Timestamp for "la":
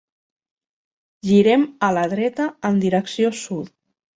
1.99-2.07